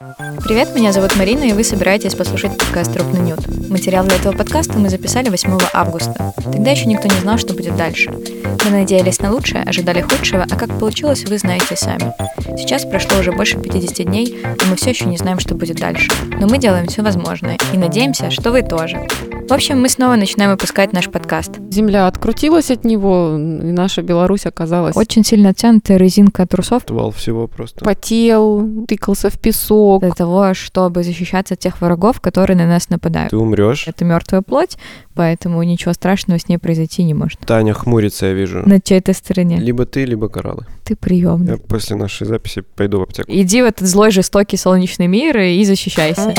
[0.00, 3.40] Привет, меня зовут Марина, и вы собираетесь послушать подкаст «Трупный нюд».
[3.68, 6.32] Материал для этого подкаста мы записали 8 августа.
[6.42, 8.10] Тогда еще никто не знал, что будет дальше.
[8.10, 12.14] Мы надеялись на лучшее, ожидали худшего, а как получилось, вы знаете сами.
[12.56, 16.10] Сейчас прошло уже больше 50 дней, и мы все еще не знаем, что будет дальше.
[16.40, 19.06] Но мы делаем все возможное, и надеемся, что вы тоже.
[19.50, 21.58] В общем, мы снова начинаем выпускать наш подкаст.
[21.72, 24.96] Земля открутилась от него, и наша Беларусь оказалась...
[24.96, 26.84] Очень сильно оттянутая резинка трусов.
[26.88, 27.84] Вал всего просто.
[27.84, 30.02] Потел, тыкался в песок.
[30.02, 33.30] Для того, чтобы защищаться от тех врагов, которые на нас нападают.
[33.30, 33.88] Ты умрешь.
[33.88, 34.78] Это мертвая плоть,
[35.14, 37.40] поэтому ничего страшного с ней произойти не может.
[37.40, 38.62] Таня хмурится, я вижу.
[38.64, 39.58] На чьей-то стороне.
[39.58, 40.64] Либо ты, либо кораллы.
[40.84, 41.52] Ты приемный.
[41.52, 43.28] Я после нашей записи пойду в аптеку.
[43.32, 46.34] Иди в этот злой, жестокий солнечный мир и защищайся.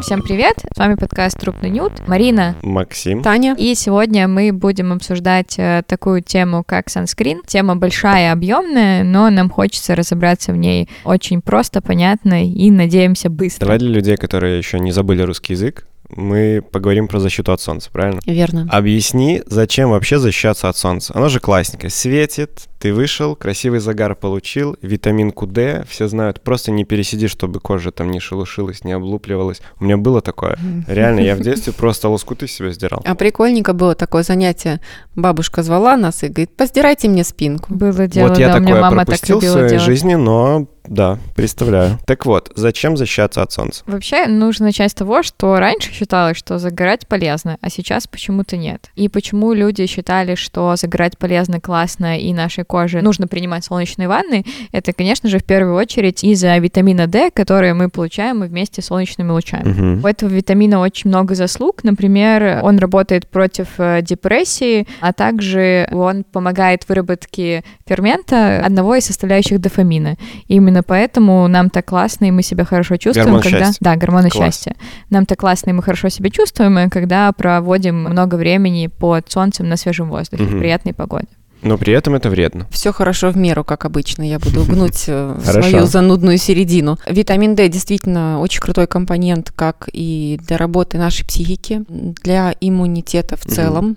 [0.00, 0.54] Всем привет!
[0.72, 1.92] С вами подкаст Трупный Нют.
[2.06, 2.54] Марина.
[2.62, 3.24] Максим.
[3.24, 3.56] Таня.
[3.58, 7.42] И сегодня мы будем обсуждать э, такую тему, как санскрин.
[7.44, 13.66] Тема большая, объемная, но нам хочется разобраться в ней очень просто, понятно и, надеемся, быстро.
[13.66, 15.84] Давай для людей, которые еще не забыли русский язык,
[16.16, 18.20] мы поговорим про защиту от солнца, правильно?
[18.26, 18.68] Верно.
[18.70, 21.12] Объясни, зачем вообще защищаться от солнца?
[21.14, 21.90] Оно же классненькое.
[21.90, 27.90] Светит, ты вышел, красивый загар получил, витаминку D, все знают, просто не пересиди, чтобы кожа
[27.90, 29.60] там не шелушилась, не облупливалась.
[29.80, 30.58] У меня было такое.
[30.86, 33.02] Реально, я в детстве просто лоскуты себе сдирал.
[33.04, 34.80] А прикольненько было такое занятие.
[35.14, 37.74] Бабушка звала нас и говорит, постирайте мне спинку.
[37.74, 39.84] Было дело, вот я да, у меня такое мама так пропустил в своей делать.
[39.84, 41.98] жизни, но да, представляю.
[42.06, 43.82] Так вот, зачем защищаться от солнца?
[43.86, 48.90] Вообще нужно начать с того, что раньше считалось, что загорать полезно, а сейчас почему-то нет.
[48.94, 54.44] И почему люди считали, что загорать полезно, классно и нашей коже нужно принимать солнечные ванны,
[54.72, 59.30] это, конечно же, в первую очередь из-за витамина D, который мы получаем вместе с солнечными
[59.30, 59.68] лучами.
[59.68, 60.04] Мгм.
[60.04, 61.82] У этого витамина очень много заслуг.
[61.82, 69.60] Например, он работает против э, депрессии, а также он помогает выработке фермента, одного из составляющих
[69.60, 70.16] дофамина.
[70.48, 73.58] И именно поэтому нам так классно, и мы себя хорошо чувствуем, Гормон когда...
[73.66, 73.78] счастья.
[73.80, 74.44] Да, гормоны Класс.
[74.54, 74.74] счастья.
[75.10, 79.76] Нам так классно, и мы хорошо себя чувствуем, когда проводим много времени под солнцем на
[79.76, 80.58] свежем воздухе, в Мгм.
[80.58, 81.28] приятной погоде.
[81.64, 82.66] Но при этом это вредно.
[82.70, 84.22] Все хорошо в меру, как обычно.
[84.22, 86.98] Я буду гнуть э, свою занудную середину.
[87.08, 93.44] Витамин D действительно очень крутой компонент, как и для работы нашей психики, для иммунитета в
[93.44, 93.96] целом,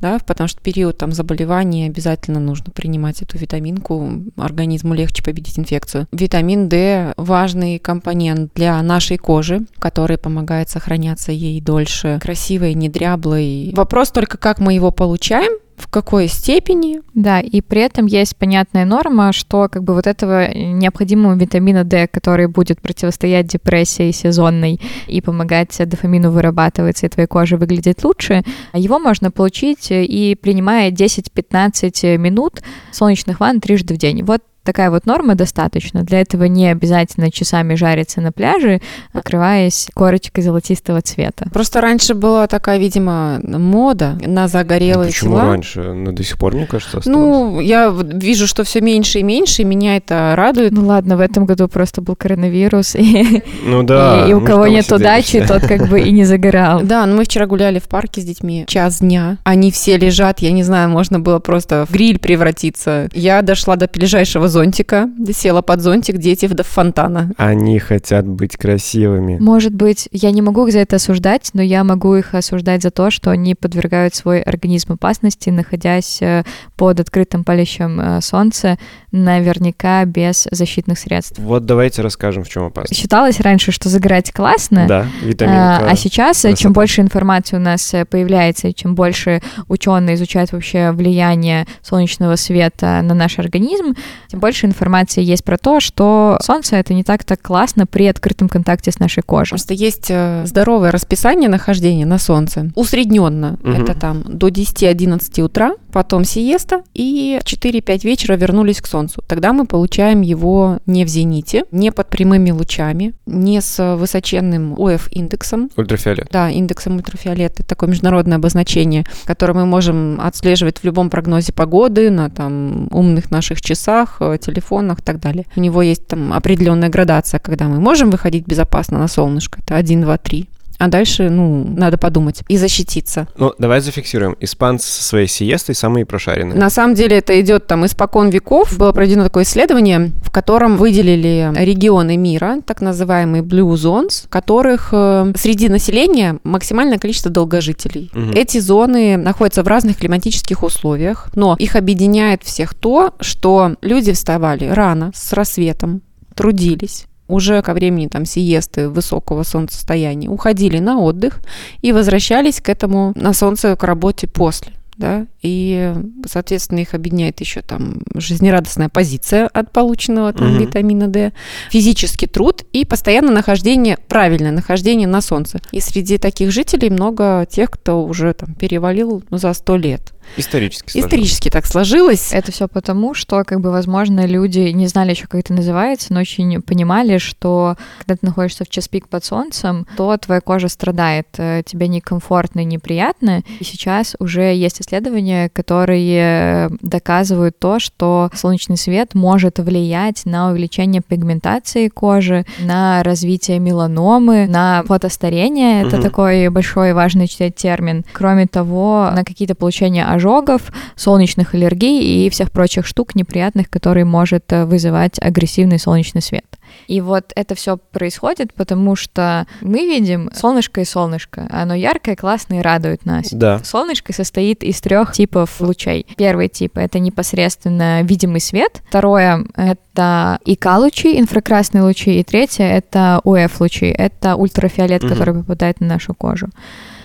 [0.00, 5.58] да, потому что в период там заболевания обязательно нужно принимать эту витаминку, организму легче победить
[5.58, 6.06] инфекцию.
[6.12, 13.72] Витамин D важный компонент для нашей кожи, который помогает сохраняться ей дольше, красивой, не дряблой.
[13.74, 18.84] Вопрос только, как мы его получаем, в какой степени, Да, и при этом есть понятная
[18.84, 25.20] норма, что как бы вот этого необходимого витамина D, который будет противостоять депрессии сезонной и
[25.20, 28.42] помогать дофамину вырабатываться, и твоей коже выглядеть лучше,
[28.74, 32.60] его можно получить и принимая 10-15 минут
[32.92, 34.22] солнечных ванн трижды в день.
[34.22, 36.02] Вот такая вот норма достаточно.
[36.02, 38.82] Для этого не обязательно часами жариться на пляже,
[39.14, 41.46] покрываясь корочкой золотистого цвета.
[41.54, 45.42] Просто раньше была такая, видимо, мода на Ну, загорелые Почему тела.
[45.52, 45.80] раньше?
[45.94, 47.06] Ну, до сих пор, мне кажется, осталось.
[47.18, 50.72] Ну, я вижу, что все меньше и меньше, и меня это радует.
[50.72, 54.26] Ну ладно, в этом году просто был коронавирус, и, Ну да.
[54.28, 56.82] и у ну кого что мы нет удачи, тот как бы и не загорал.
[56.82, 59.38] Да, но мы вчера гуляли в парке с детьми час дня.
[59.44, 63.08] Они все лежат, я не знаю, можно было просто в гриль превратиться.
[63.14, 67.30] Я дошла до ближайшего зонтика, села под зонтик, дети в фонтана.
[67.36, 69.38] Они хотят быть красивыми.
[69.38, 72.90] Может быть, я не могу их за это осуждать, но я могу их осуждать за
[72.90, 76.42] то, что они подвергают свой организм опасности, находясь э,
[76.76, 78.78] под открытым палящим э, солнца,
[79.12, 81.38] наверняка без защитных средств.
[81.38, 83.00] Вот давайте расскажем, в чем опасность.
[83.00, 85.88] Считалось раньше, что загорать классно, Да, а витаминка.
[85.88, 86.56] а сейчас, э, красота.
[86.62, 92.34] чем больше информации у нас э, появляется, и чем больше ученые изучают вообще влияние солнечного
[92.34, 93.94] света на наш организм,
[94.26, 98.48] тем больше информации есть про то, что солнце это не так так классно при открытом
[98.48, 99.50] контакте с нашей кожей.
[99.50, 102.70] Просто есть э, здоровое расписание нахождения на солнце.
[102.74, 103.82] Усредненно Мгм.
[103.82, 109.22] это там до 10-11 утра, потом сиеста, и в 4-5 вечера вернулись к солнцу.
[109.26, 115.70] Тогда мы получаем его не в зените, не под прямыми лучами, не с высоченным ОФ-индексом,
[115.76, 116.28] Ультрафиолет.
[116.30, 122.10] да, индексом ультрафиолета, это такое международное обозначение, которое мы можем отслеживать в любом прогнозе погоды,
[122.10, 125.46] на там умных наших часах, э, телефонах и так далее.
[125.56, 130.02] У него есть там определенная градация, когда мы можем выходить безопасно на солнышко, это 1,
[130.02, 130.48] 2, 3.
[130.78, 133.26] А дальше, ну, надо подумать и защититься.
[133.36, 134.36] Ну, давай зафиксируем.
[134.38, 136.56] Испанцы со своей сиестой самые прошаренные.
[136.56, 138.78] На самом деле это идет там испокон веков.
[138.78, 144.90] Было проведено такое исследование, в котором выделили регионы мира, так называемые blue zones, в которых
[144.92, 148.10] э, среди населения максимальное количество долгожителей.
[148.14, 148.32] Мгм.
[148.32, 154.66] Эти зоны находятся в разных климатических условиях, но их объединяет всех то, что люди вставали
[154.68, 156.02] рано, с рассветом,
[156.36, 161.40] трудились, уже ко времени там сиесты высокого солнцестояния уходили на отдых
[161.82, 164.72] и возвращались к этому на солнце к работе после.
[164.96, 165.94] Да, и,
[166.26, 170.58] соответственно, их объединяет еще там жизнерадостная позиция от полученного там Мгм.
[170.58, 171.32] витамина D,
[171.70, 175.60] физический труд и постоянное нахождение, правильное нахождение на солнце.
[175.70, 180.12] И среди таких жителей много тех, кто уже там перевалил ну, за сто лет.
[180.36, 181.06] Исторически сложилось.
[181.06, 182.32] Исторически так сложилось.
[182.32, 186.20] Это все потому, что, как бы, возможно, люди не знали еще, как это называется, но
[186.20, 191.28] очень понимали, что когда ты находишься в час пик под солнцем, то твоя кожа страдает,
[191.38, 193.42] э, тебе некомфортно и неприятно.
[193.60, 201.02] И сейчас уже есть исследования, которые доказывают то, что солнечный свет может влиять на увеличение
[201.06, 205.82] пигментации кожи, на развитие меланомы, на фотостарение.
[205.82, 206.02] Это Мгм.
[206.02, 208.04] такой большой важный читать термин.
[208.12, 214.52] Кроме того, на какие-то получения ожогов, солнечных аллергий и всех прочих штук неприятных, которые может
[214.52, 216.44] э, вызывать агрессивный солнечный свет.
[216.86, 221.46] И вот это все происходит, потому что мы видим солнышко и солнышко.
[221.50, 223.28] Оно яркое, классное и радует нас.
[223.30, 223.58] Да.
[223.64, 226.06] Солнышко состоит из трех типов лучей.
[226.16, 228.82] Первый тип— это непосредственно видимый свет.
[228.88, 232.20] Второе— это ИК-лучи, инфракрасные лучи.
[232.20, 233.86] И третье— это УФ-лучи.
[233.86, 235.12] Это ультрафиолет, Мгм.
[235.12, 236.48] который попадает на нашу кожу.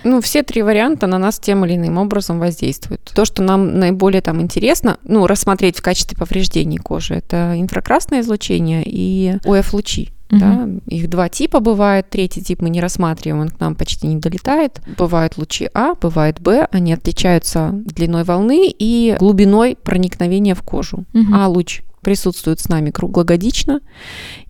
[0.04, 3.10] Ну, все три варианта на нас тем или иным образом воздействуют.
[3.14, 8.82] То, что нам наиболее там интересно, ну, рассмотреть в качестве повреждений кожи, это инфракрасное излучение
[8.84, 10.10] и УФ-лучи.
[10.30, 12.10] Да, их два типа бывает.
[12.10, 14.80] Третий тип мы не рассматриваем, он к нам почти не долетает.
[14.98, 16.66] Бывают лучи А, бывает Б.
[16.72, 21.04] Они отличаются длиной волны и глубиной проникновения в кожу.
[21.12, 21.34] Мгм.
[21.34, 23.80] А-луч присутствует с нами круглогодично,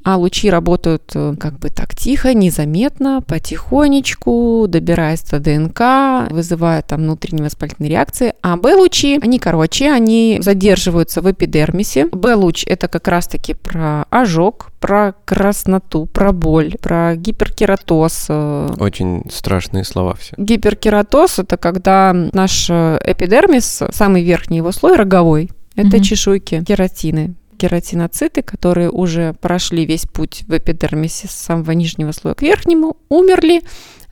[0.04, 7.00] а лучи работают э, как бы так тихо, незаметно, потихонечку, добираясь до ДНК, вызывая там
[7.02, 8.34] внутренние воспалительные реакции.
[8.42, 12.06] А Б-лучи, они короче, они задерживаются в эпидермисе.
[12.12, 19.84] Б-луч– это как раз-таки про ожог, про красноту, про боль, про гиперкератоз, э, Очень страшные
[19.84, 20.34] слова все.
[20.36, 26.02] Гиперкератоз– это когда наш э, эпидермис, самый верхний его слой, роговой, это Мгм.
[26.02, 32.42] чешуйки, кератины, кератиноциты, которые уже прошли весь путь в эпидермисе с самого нижнего слоя к
[32.42, 33.62] верхнему, умерли,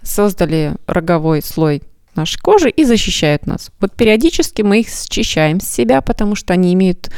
[0.02, 1.82] создали роговой слой
[2.14, 3.70] нашей кожи и защищают нас.
[3.80, 7.10] Вот периодически мы их счищаем с себя, потому что они имеют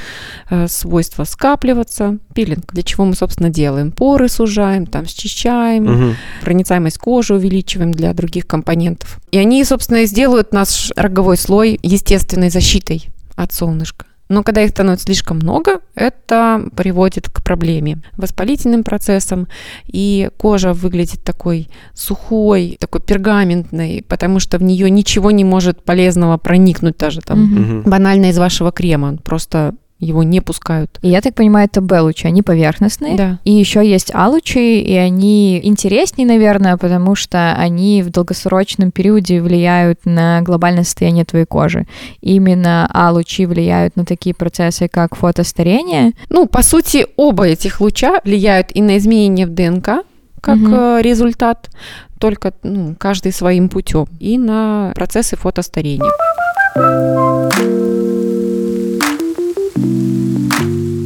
[0.51, 2.19] э, свойство скапливаться.
[2.33, 3.91] Пилинг, для чего мы, собственно, делаем?
[3.91, 6.17] Поры сужаем, там счищаем, Мгм.
[6.43, 9.19] проницаемость кожи увеличиваем для других компонентов.
[9.33, 14.07] И они, собственно, и сделают наш роговой слой естественной защитой от солнышка.
[14.29, 19.49] Но когда их становится слишком много, это приводит к проблеме, воспалительным процессам,
[19.87, 26.39] и кожа выглядит такой сухой, такой пергаментной, потому что в нее ничего не может полезного
[26.39, 27.45] проникнуть даже там.
[27.45, 27.83] Мгм.
[27.83, 30.99] банально из вашего крема, просто его не пускают.
[31.03, 33.17] И я так понимаю, это Б-лучи, они поверхностные.
[33.17, 33.39] Да.
[33.45, 40.01] И еще есть А-лучи, и они интереснее, наверное, потому что они в долгосрочном периоде влияют
[40.05, 41.87] на глобальное состояние твоей кожи.
[42.21, 46.13] Именно А-лучи влияют на такие процессы, как фотостарение.
[46.29, 50.05] Ну, по сути, оба этих луча влияют и на изменения в ДНК,
[50.41, 51.71] как э, результат,
[52.19, 56.11] только ну, каждый своим путем, и на процессы фотостарения.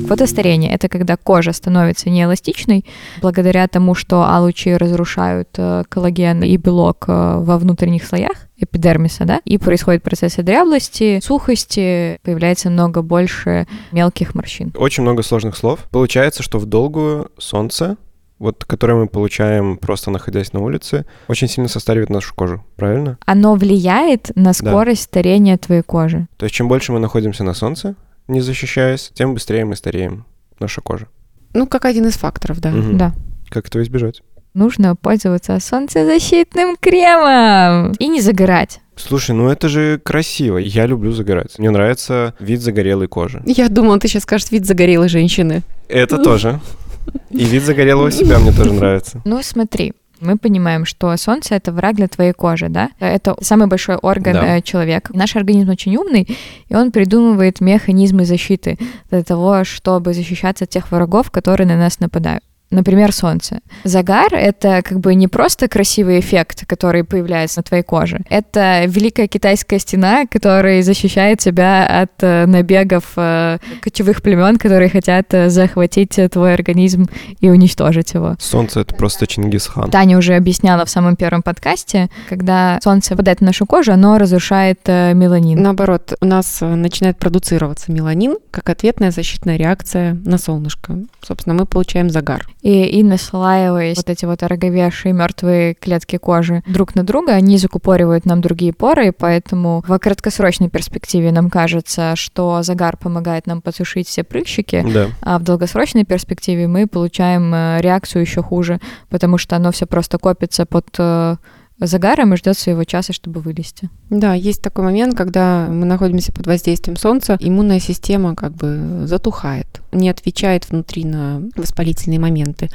[0.08, 2.84] Фотостарение— это когда кожа становится неэластичной
[3.20, 9.40] благодаря тому, что А-лучи разрушают э, коллаген и белок э, во внутренних слоях эпидермиса, да,
[9.44, 14.72] и происходит процессы дряблости, сухости, появляется много больше мелких морщин.
[14.76, 15.80] Очень много сложных слов.
[15.90, 17.96] Получается, что в долгую солнце,
[18.38, 23.18] вот которое мы получаем просто находясь на улице, очень сильно состаривает нашу кожу, правильно?
[23.26, 26.26] Оно влияет на скорость старения твоей кожи.
[26.36, 27.94] То есть чем больше мы находимся на солнце,
[28.28, 30.24] не защищаясь, тем быстрее мы стареем,
[30.60, 31.08] наша кожа.
[31.54, 32.70] Ну, как один из факторов, да.
[32.70, 32.98] Мгм.
[32.98, 33.14] Да.
[33.48, 34.22] Как этого избежать?
[34.54, 38.80] Нужно пользоваться солнцезащитным кремом и не загорать.
[38.96, 40.58] Слушай, ну это же красиво.
[40.58, 41.58] Я люблю загорать.
[41.58, 43.42] Мне нравится вид загорелой кожи.
[43.46, 45.62] Я думала, ты сейчас скажешь вид загорелой женщины.
[45.88, 46.60] Это тоже.
[47.30, 49.22] И вид загорелого себя мне тоже нравится.
[49.24, 52.90] Ну, смотри, мы понимаем, что солнце это враг для твоей кожи, да?
[53.00, 54.56] Это самый большой орган Да.
[54.56, 55.12] э, человека.
[55.14, 56.26] Наш организм очень умный,
[56.68, 58.78] и он придумывает механизмы защиты
[59.10, 62.42] для того, чтобы защищаться от тех врагов, которые на нас нападают.
[62.70, 63.60] Например, солнце.
[63.84, 68.20] Загар— это как бы не просто красивый эффект, который появляется на твоей коже.
[68.28, 75.32] Это великая китайская стена, которая защищает тебя от э, набегов э, кочевых племен, которые хотят
[75.32, 77.08] э, захватить твой организм
[77.40, 78.36] и уничтожить его.
[78.38, 79.90] Солнце— это просто Чингисхан.
[79.90, 84.80] Таня уже объясняла в самом первом подкасте, когда солнце попадает на нашу кожу, оно разрушает
[84.86, 85.62] меланин.
[85.62, 90.98] Наоборот, у нас начинает продуцироваться меланин как ответная защитная реакция на солнышко.
[91.22, 92.46] Собственно, мы получаем загар.
[92.62, 98.24] И, и наслаиваясь вот эти вот ороговевшие мертвые клетки кожи друг на друга, они закупоривают
[98.24, 104.24] нам другие поры, поэтому в краткосрочной перспективе нам кажется, что загар помогает нам потушить все
[104.24, 105.08] прыщики, да.
[105.22, 110.18] а в долгосрочной перспективе мы получаем э, реакцию еще хуже, потому что оно все просто
[110.18, 111.36] копится под э,
[111.80, 113.90] загаром и ждет своего часа, чтобы вылезти.
[114.10, 119.80] Да, есть такой момент, когда мы находимся под воздействием солнца, иммунная система как бы затухает,
[119.92, 122.68] не отвечает внутри на воспалительные моменты.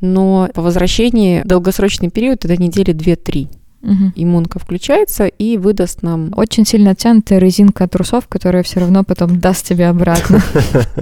[0.00, 3.48] Но по возвращении долгосрочный период это недели 2-3.
[3.82, 4.12] Угу.
[4.16, 6.32] Иммунка включается и выдаст нам...
[6.36, 10.42] Очень сильно оттянутая резинка от трусов, которая все равно потом даст тебе обратно.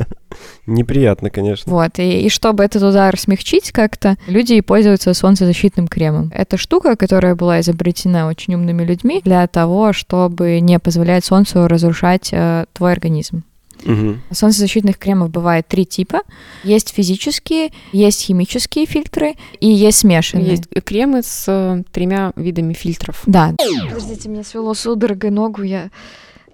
[0.66, 1.72] Неприятно, конечно.
[1.72, 6.30] Вот, и, и чтобы этот удар смягчить как-то, люди пользуются солнцезащитным кремом.
[6.34, 12.30] Это штука, которая была изобретена очень умными людьми для того, чтобы не позволять солнцу разрушать
[12.32, 13.44] э, твой организм.
[13.84, 14.18] Угу.
[14.32, 16.22] Солнцезащитных кремов бывает три типа.
[16.64, 20.50] Есть физические, есть химические фильтры и есть смешанные.
[20.52, 23.22] Есть кремы с э, тремя видами фильтров.
[23.26, 23.54] Да.
[23.88, 25.90] Подождите, мне свело судорогой ногу, я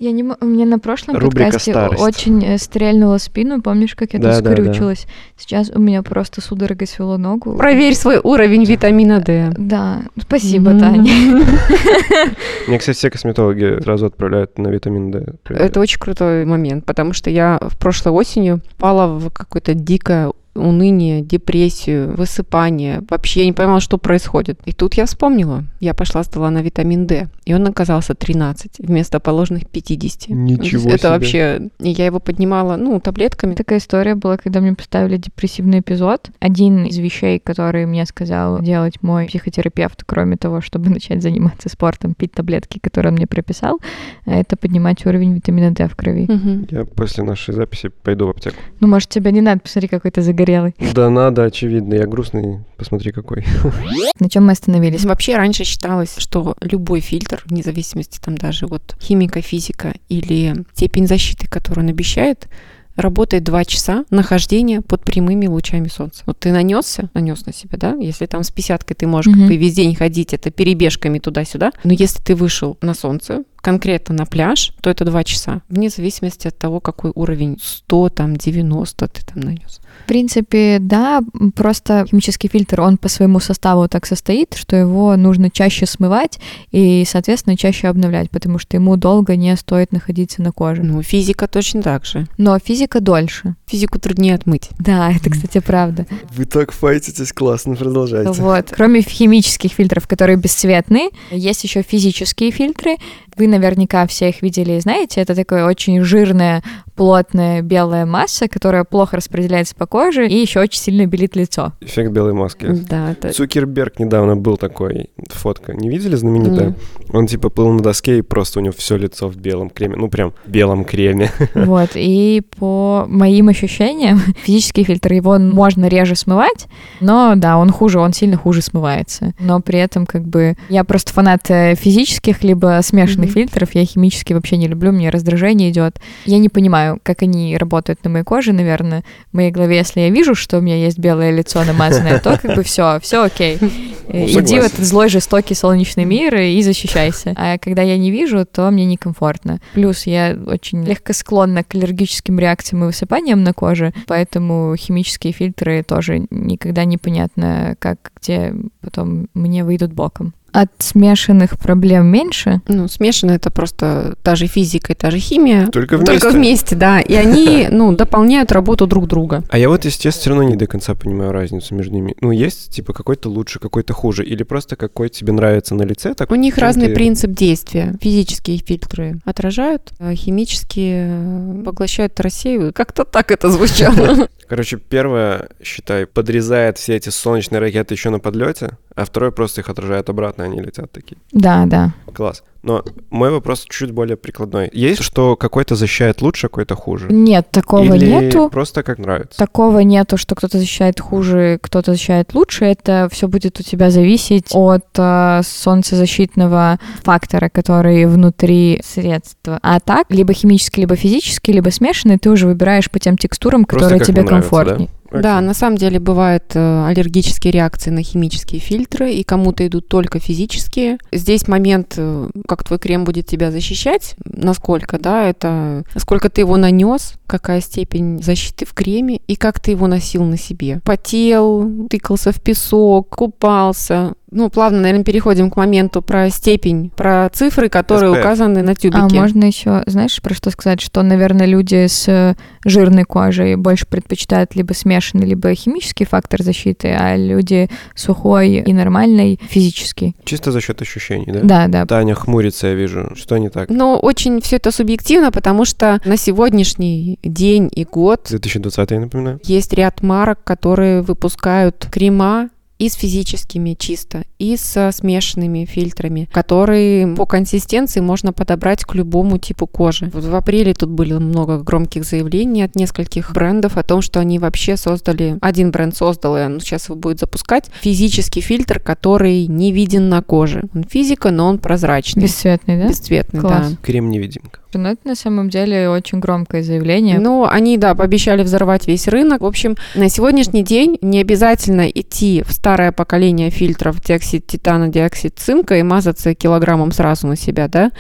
[0.03, 2.03] я не мне на прошлом Рубрика подкасте старость.
[2.03, 5.03] очень э, стрельнула спину, помнишь, как я да, тут скрючилась?
[5.03, 5.13] Да, да.
[5.37, 7.57] Сейчас у меня просто судорога свело ногу.
[7.57, 9.55] Проверь свой уровень витамина D.
[9.57, 10.81] Да, спасибо, mm-hmm.
[10.81, 11.13] Таня.
[12.67, 15.35] Мне, кстати, все косметологи сразу отправляют на витамин D.
[15.49, 21.23] Это очень крутой момент, потому что я в прошлой осенью пала в какое-то дикое уныние,
[21.23, 23.03] депрессию, высыпание.
[23.09, 24.61] Вообще я не понимала, что происходит.
[24.65, 25.65] И тут я вспомнила.
[25.81, 30.29] Я пошла, сдала на витамин D, и он оказался 13 вместо положенных 50.
[30.29, 31.09] Ничего Это себе.
[31.09, 31.71] вообще...
[31.79, 33.55] Я его поднимала, ну, таблетками.
[33.55, 36.31] Такая история была, когда мне поставили депрессивный эпизод.
[36.39, 42.15] Один из вещей, которые мне сказал делать мой психотерапевт, кроме того, чтобы начать заниматься спортом,
[42.15, 43.81] пить таблетки, которые он мне прописал,
[44.27, 46.25] это поднимать уровень витамина D в крови.
[46.25, 46.67] Угу.
[46.71, 48.57] Я после нашей записи пойду в аптеку.
[48.81, 50.75] Ну, может, тебе не надо, посмотри, какой то загорелый загорелый.
[50.95, 51.95] Да надо, очевидно.
[51.95, 52.61] Я грустный.
[52.77, 53.45] Посмотри, какой.
[54.21, 55.05] На чем мы остановились?
[55.05, 61.07] Вообще раньше считалось, что любой фильтр, вне зависимости там даже вот химика, физика или степень
[61.07, 62.49] защиты, которую он обещает,
[62.95, 66.23] работает два часа нахождения под прямыми лучами солнца.
[66.27, 67.95] Вот ты нанесся, нанес на себя, да?
[67.95, 69.39] Если там с пятьдесяткой ты можешь mm-hmm.
[69.39, 71.73] как бы весь день ходить, это перебежками туда-сюда.
[71.85, 76.49] Но если ты вышел на солнце, конкретно на пляж, то это два часа, вне зависимости
[76.49, 79.81] от того, какой уровень 100, там 90 ты там нанес.
[80.05, 81.23] В принципе, да,
[81.55, 86.41] просто химический фильтр, он по своему составу так состоит, что его нужно чаще смывать
[86.73, 90.83] и, соответственно, чаще обновлять, потому что ему долго не стоит находиться на коже.
[90.83, 92.27] Ну, физика точно так же.
[92.39, 93.55] Но физика дольше.
[93.67, 94.71] Физику труднее отмыть.
[94.79, 96.07] Да, это, кстати, правда.
[96.35, 98.33] Вы так файтитесь, классно, продолжайте.
[98.33, 98.71] Вот.
[98.73, 102.97] Кроме химических фильтров, которые бесцветные, есть еще физические фильтры.
[103.37, 105.21] Вы наверняка все их видели и знаете.
[105.21, 106.63] Это такое очень жирное
[106.95, 111.73] плотная белая масса, которая плохо распределяется по коже и еще очень сильно белит лицо.
[111.81, 112.67] Эффект белой маски.
[112.67, 113.33] Да, это...
[113.33, 116.69] Цукерберг недавно был такой, фотка, не видели знаменитая?
[116.69, 116.77] Mm.
[117.13, 120.09] Он типа плыл на доске и просто у него все лицо в белом креме, ну
[120.09, 121.31] прям в белом креме.
[121.73, 126.67] Вот, и по моим ощущениям, физический фильтр, его можно реже смывать,
[127.01, 129.33] но да, он хуже, он сильно хуже смывается.
[129.39, 133.32] Но при этом как бы я просто фанат э, физических либо смешанных.
[133.33, 135.99] Фильтров, я химические вообще не люблю, мне раздражение идет.
[136.25, 140.11] Я не понимаю, как они работают на моей коже, наверное, в моей голове, если я
[140.11, 143.59] вижу, что у меня есть белое лицо намазанное, то как бы все, все окей.
[143.61, 143.69] Ну,
[144.09, 147.35] Иди в этот злой, жестокий солнечный мир и защищайся.
[147.37, 149.61] А когда я не вижу, то мне некомфортно.
[149.75, 155.83] Плюс я очень легко склонна к аллергическим реакциям и высыпаниям на коже, поэтому химические фильтры
[155.83, 162.61] тоже никогда непонятно, как где потом мне выйдут боком от смешанных проблем меньше?
[162.69, 165.67] Ну, смешанные это просто та же физика и та же химия.
[165.69, 166.13] Только вместе.
[166.13, 167.01] Только вместе, да.
[167.01, 169.43] И они, ну, дополняют работу друг друга.
[169.49, 172.15] А я вот, естественно, все равно не до конца понимаю разницу между ними.
[172.21, 174.25] Ну, есть, типа, какой-то лучше, какой-то хуже.
[174.25, 176.15] Или просто какой тебе нравится на лице.
[176.15, 176.95] Так У них разный ты...
[176.95, 177.95] принцип действия.
[178.01, 182.77] Физические фильтры отражают, а химические э, поглощают, рассеивают.
[182.77, 184.29] Как-то так это звучало.
[184.53, 189.71] Короче, первое, считай, подрезает все эти солнечные ракеты еще на подлете, а второе просто их
[189.71, 191.17] отражает обратно, они летят такие.
[191.33, 191.95] Да, да.
[192.15, 192.45] Класс.
[192.63, 194.71] Но мой вопрос чуть более прикладной.
[194.73, 197.09] Есть, что какой-то защищает лучше, какой-то хуже?
[197.11, 198.49] Нет, такого Или нету.
[198.51, 199.37] просто как нравится?
[199.37, 202.65] Такого нету, что кто-то защищает хуже, кто-то защищает лучше.
[202.67, 209.59] Это все будет у тебя зависеть от э, солнцезащитного фактора, который внутри средства.
[209.63, 213.89] А так, либо химически, либо физически, либо смешанный, ты уже выбираешь по тем текстурам, Просто
[213.89, 214.87] которые тебе нравится, да?
[215.13, 215.23] Комфортнее.
[215.23, 220.19] Да, на самом деле бывают э, аллергические реакции на химические фильтры, и кому-то идут только
[220.19, 220.99] физические.
[221.13, 226.57] Здесь момент, э, как твой крем будет тебя защищать, насколько, да, это насколько ты его
[226.57, 230.81] нанес, какая степень защиты в креме, и как ты его носил на себе.
[230.85, 234.15] Потел, тыкался в песок, купался.
[234.33, 238.21] Ну, плавно, наверное, переходим к моменту про степень, про цифры, которые SPF.
[238.21, 239.15] указаны на А тюбике.
[239.21, 242.35] можно еще, знаешь, про что сказать, что, наверное, люди с э,
[242.65, 249.39] жирной кожей больше предпочитают либо смешанный, либо химический фактор защиты, а люди сухой и нормальный
[249.49, 250.17] физический.
[250.25, 251.41] Чисто за счет ощущений, да?
[251.43, 251.87] Да, да.
[251.87, 253.13] Таня хмурится, я вижу.
[253.15, 253.69] Что не так?
[253.69, 259.41] Но очень все это субъективно, потому что на сегодняшний день и год 2020, я напоминаю.
[259.45, 262.49] есть ряд марок, которые выпускают крема
[262.83, 269.39] и с физическими чисто, и со смешанными фильтрами, которые по консистенции можно подобрать к любому
[269.39, 270.11] типу кожи.
[270.13, 274.41] Вот в апреле тут было много громких заявлений от нескольких брендов о том, что они
[274.41, 279.71] вообще создали, один бренд создал, и он сейчас его будет запускать, физический фильтр, который не
[279.71, 280.65] виден на коже.
[280.75, 282.25] Он физика, но он прозрачный.
[282.25, 282.89] Бесцветный, да?
[282.89, 283.71] Бесцветный, Класс.
[283.71, 283.77] да.
[283.81, 284.62] Крем-невидимка.
[284.79, 287.19] Ну, это на самом деле очень громкое заявление.
[287.19, 289.43] Ну, они, да, пообещали взорвать весь рынок.
[289.43, 295.39] В общем, на сегодняшний день не обязательно идти в старое поколение фильтров диоксид титана, диоксид
[295.39, 297.91] цинка и мазаться килограммом сразу на себя, да.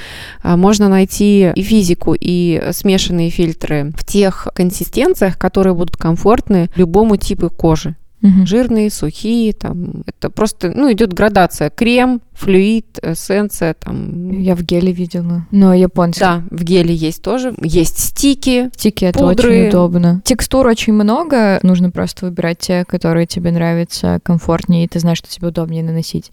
[0.42, 7.16] А Можно найти и физику, и смешанные фильтры в тех консистенциях, которые будут комфортны любому
[7.16, 7.96] типу кожи.
[8.22, 8.46] Мгм.
[8.46, 11.70] Жирные, сухие, там, это просто, ну, идет градация.
[11.70, 15.46] Крем, флюид, эссенция, там, Я в геле видела.
[15.50, 16.20] Но японцы.
[16.20, 17.52] да, в геле есть тоже.
[17.60, 19.50] Есть стики, Стики это Пудры.
[19.50, 20.22] очень удобно.
[20.24, 21.58] Текстур очень много.
[21.64, 26.30] Нужно просто выбирать те, которые тебе нравятся, комфортнее, и ты знаешь, что тебе удобнее наносить.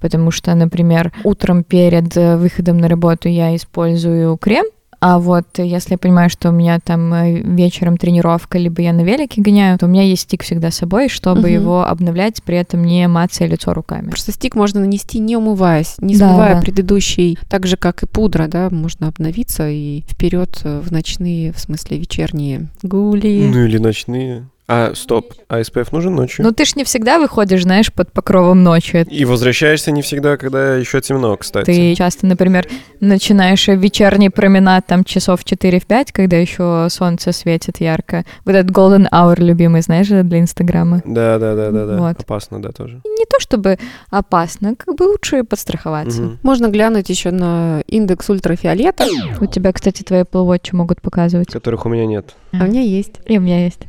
[0.00, 4.64] Потому что, например, утром перед э, выходом на работу я использую крем,
[5.00, 9.02] а вот если я понимаю, что у меня там э, вечером тренировка, либо я на
[9.02, 11.48] велике гоняю, то у меня есть стик всегда с собой, чтобы Мгм.
[11.52, 14.08] его обновлять, при этом не мацая лицо руками.
[14.08, 16.60] Просто стик можно нанести не умываясь, не Да, смывая да.
[16.60, 21.98] предыдущий, так же как и пудра, да, можно обновиться и вперед в ночные, в смысле
[21.98, 23.50] вечерние гули.
[23.52, 24.48] Ну или ночные.
[24.68, 26.44] А, стоп, а SPF нужен ночью?
[26.44, 29.06] Ну ты ж не всегда выходишь, знаешь, под покровом ночи.
[29.08, 31.66] И возвращаешься не всегда, когда еще темно, кстати.
[31.66, 32.66] Ты часто, например,
[33.00, 38.24] начинаешь вечерний променад там часов 4-5, когда еще солнце светит ярко.
[38.44, 41.00] Вот этот golden hour любимый, знаешь, для Инстаграма.
[41.04, 41.98] Да, да, да, да, да.
[41.98, 42.20] Вот.
[42.20, 43.00] Опасно, да, тоже.
[43.04, 43.78] Не то чтобы
[44.10, 46.22] опасно, как бы лучше подстраховаться.
[46.22, 46.38] Мгм.
[46.42, 49.06] Можно глянуть еще на индекс ультрафиолета.
[49.40, 51.52] У тебя, кстати, твои Apple Watch могут показывать.
[51.52, 52.34] Которых у меня нет.
[52.52, 53.20] А у меня есть.
[53.26, 53.80] И у меня есть.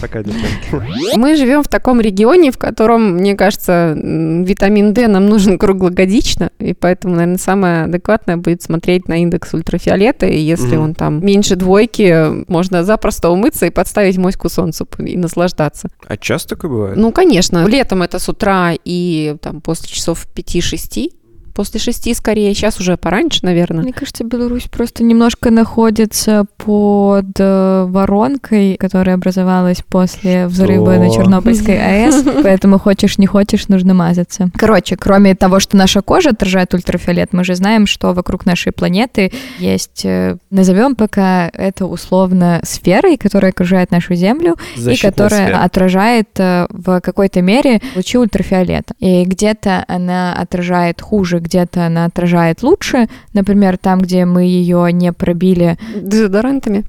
[0.00, 1.16] Пока, девчонки.
[1.16, 6.74] Мы живем в таком регионе, в котором, мне кажется, витамин D нам нужен круглогодично, и
[6.74, 12.44] поэтому, наверное, самое адекватное будет смотреть на индекс ультрафиолета, и если он там меньше двойки,
[12.50, 15.88] можно запросто умыться и подставить моську солнцу и наслаждаться.
[16.06, 16.96] А часто такое бывает?
[16.96, 21.12] Ну, конечно, летом это с утра и там после часов 5-6,
[21.54, 23.82] после 6 скорее, сейчас уже пораньше, наверное.
[23.82, 31.10] Мне кажется, Беларусь просто немножко находится под э, воронкой, которая образовалась после взрыва на?
[31.10, 34.50] Чернобыльской АЭС, поэтому хочешь не хочешь, нужно мазаться.
[34.56, 39.32] Короче, кроме того, что наша кожа отражает ультрафиолет, мы же знаем, что вокруг нашей планеты
[39.58, 45.62] есть, э, назовем пока это условно сферой, которая окружает нашу Землю, и Защитная которая сфера.
[45.62, 48.94] отражает э, в какой-то мере лучи ультрафиолета.
[48.98, 53.08] И где-то она отражает хуже, где-то она отражает лучше.
[53.34, 56.84] Например, там, где мы ее не пробили Дезодорантами.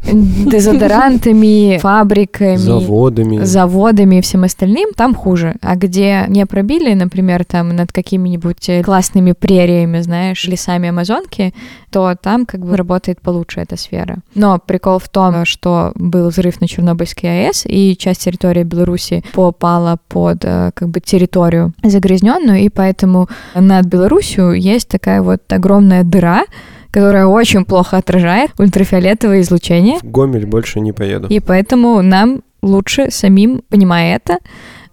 [0.49, 3.43] дезодорантами, фабриками, Заводами.
[3.43, 5.55] заводами и всем остальным, там хуже.
[5.61, 11.53] А где не пробили, например, там над какими-нибудь э, классными прериями, знаешь, лесами Амазонки,
[11.91, 14.17] то там как бы работает получше эта сфера.
[14.35, 19.97] Но прикол в том, что был взрыв на Чернобыльской АЭС, и часть территории Беларуси попала
[20.07, 26.43] под э, как бы территорию загрязненную, и поэтому над Беларусью есть такая вот огромная дыра,
[26.91, 29.99] которая очень плохо отражает ультрафиолетовое излучение.
[29.99, 31.27] В Гомель больше не поеду.
[31.27, 34.37] И поэтому нам лучше самим, понимая это,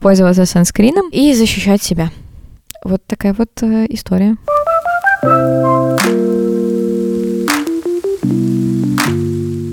[0.01, 2.11] пользоваться санскрином и защищать себя.
[2.85, 4.37] Вот такая вот э, история.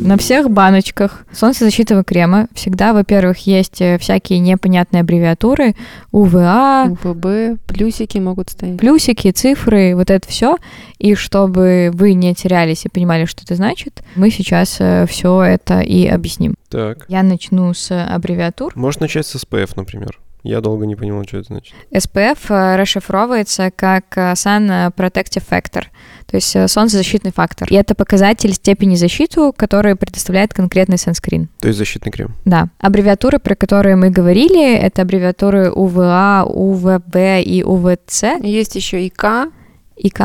[0.10, 5.76] На всех баночках солнцезащитного крема всегда, во-первых, есть э, всякие непонятные аббревиатуры,
[6.12, 8.80] УВА, УВБ, плюсики могут стоять.
[8.80, 10.58] плюсики, цифры, вот это все.
[10.98, 16.08] И чтобы вы не терялись и понимали, что это значит, мы сейчас все это и
[16.08, 16.56] объясним.
[16.70, 17.06] Так.
[17.08, 18.72] Я начну с аббревиатур.
[18.76, 20.18] Можешь начать с SPF, например.
[20.44, 21.76] Я долго не понимал, что это значит.
[21.92, 25.84] SPF э, расшифровывается как э, Sun Protective Factor,
[26.26, 27.68] то есть э, солнцезащитный фактор.
[27.70, 31.50] И это показатель степени защиты, который предоставляет конкретный санскрин.
[31.60, 32.36] То есть защитный крем.
[32.46, 32.70] Да.
[32.80, 38.24] Аббревиатуры, про которые мы говорили, это аббревиатуры УВА, УВБ и УВЦ.
[38.42, 39.52] Есть еще ИК.
[39.98, 40.22] ИК?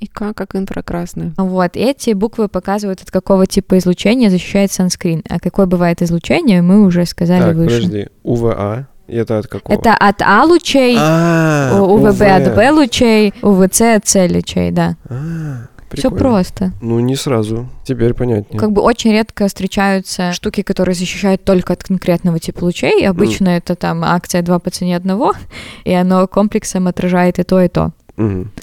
[0.00, 1.34] ИК как инфракрасное.
[1.36, 5.22] Вот, эти буквы показывают, от какого типа излучения защищает санскрин.
[5.28, 7.82] А какое бывает излучение, мы уже сказали так, выше.
[7.82, 8.06] подожди.
[8.22, 9.74] УВА, это от какого?
[9.76, 14.96] Это от А лучей, А, УВБ от Б лучей, УВЦ от С лучей, да.
[15.08, 16.72] А, Все просто.
[16.80, 17.68] Ну, не сразу.
[17.84, 18.60] Теперь понятнее.
[18.60, 23.06] Как бы очень редко встречаются штуки, которые защищают только от конкретного типа лучей.
[23.06, 25.32] Обычно это там акция 2 по цене одного,
[25.84, 27.92] и оно комплексом отражает и то, и то.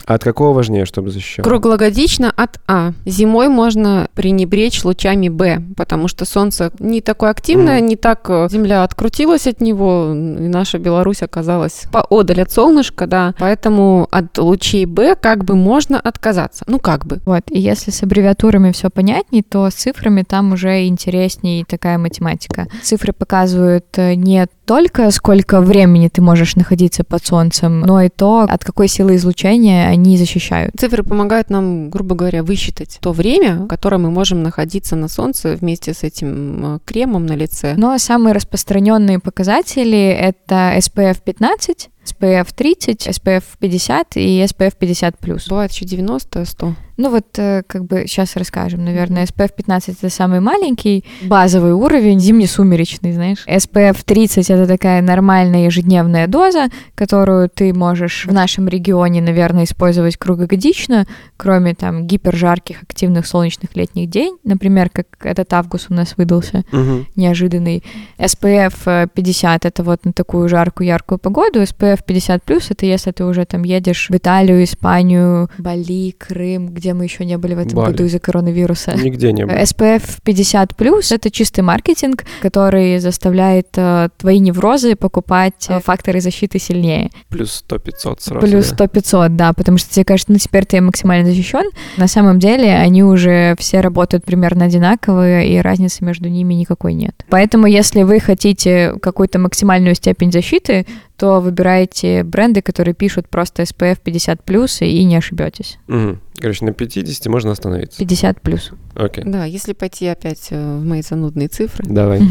[0.06, 1.46] А от какого важнее, чтобы защищало?
[1.48, 2.92] Круглогодично от А.
[3.06, 7.88] Зимой можно пренебречь лучами Б, потому что Солнце не такое активное, Мгм.
[7.88, 13.34] не так э, Земля открутилась от него, и наша Беларусь оказалась поодаль от солнышка, да.
[13.40, 16.66] Поэтому от лучей Б как бы можно отказаться.
[16.68, 17.22] Ну, как бы.
[17.26, 17.44] Вот.
[17.50, 22.68] И если с аббревиатурами все понятней, то с цифрами там уже интереснее такая математика.
[22.84, 28.42] Цифры показывают э, не только сколько времени ты можешь находиться под солнцем, но и то,
[28.42, 30.74] от какой силы излучения они защищают.
[30.78, 35.94] Цифры помогают нам, грубо говоря, высчитать то время, которое мы можем находиться на Солнце вместе
[35.94, 37.76] с этим э, кремом на лице.
[37.78, 45.16] Но самые распространенные показатели это SPF 15, SPF 30, SPF 50 и SPF 50
[45.50, 46.74] Бывает еще 90, 100.
[46.98, 49.26] Ну вот э, как бы сейчас расскажем, наверное.
[49.26, 53.44] SPF 15 это самый маленький базовый уровень, зимне-сумеречный, знаешь.
[53.48, 60.16] SPF 30 это такая нормальная ежедневная доза, которую ты можешь в нашем регионе, наверное, использовать
[60.16, 66.64] круглогодично, кроме там гипержарких активных солнечных летних дней, например, как этот август у нас выдался
[66.72, 67.08] Мгм.
[67.18, 67.84] неожиданный.
[68.18, 71.62] SPF э, 50 это вот на такую жаркую, яркую погоду.
[71.62, 76.94] SPF 50 плюс это если ты уже там едешь в Италию, Испанию, Бали, Крым, где
[76.94, 77.92] мы еще не были в этом Бали.
[77.92, 78.94] году из-за коронавируса.
[78.96, 79.56] Нигде не было.
[79.56, 86.60] SPF 50 плюс это чистый маркетинг, который заставляет э, твои неврозы покупать э, факторы защиты
[86.60, 87.10] сильнее.
[87.30, 88.48] Плюс 100-500 сразу.
[88.48, 88.86] Плюс да.
[88.86, 91.70] 100-500, да, потому что тебе кажется, ну теперь ты максимально защищен.
[91.98, 97.26] На самом деле они уже все работают примерно одинаковые, и разницы между ними никакой нет.
[97.30, 100.86] Поэтому если вы хотите какую-то максимальную степень защиты,
[101.18, 105.78] то выбирайте бренды, которые пишут просто SPF 50 плюс и не ошибетесь.
[105.88, 106.20] Мгм.
[106.38, 108.00] Короче, на 50 можно остановиться.
[108.00, 108.72] 50 плюс.
[108.96, 109.24] Окей.
[109.26, 112.22] Да, если пойти опять э, в мои занудные цифры, Давай.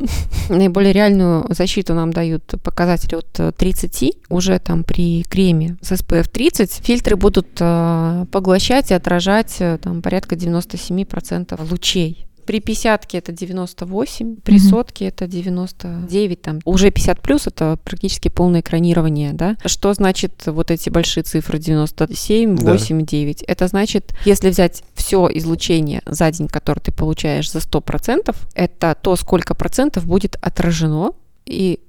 [0.50, 6.28] наиболее реальную защиту нам дают показатели от э, 30, уже там при креме с SPF
[6.30, 12.26] 30 фильтры будут э, поглощать и отражать э, там порядка 97% лучей.
[12.46, 14.68] При 50 это 98, при Мгм.
[14.68, 19.56] сотке это 99, там уже 50 плюс это практически полное экранирование, да.
[19.64, 22.72] Что значит вот эти большие цифры 97, Да.
[22.72, 23.42] 8, 9?
[23.42, 29.16] Это значит, если взять все излучение за день, которое ты получаешь за 100%, это то,
[29.16, 31.12] сколько процентов будет отражено,
[31.46, 31.80] и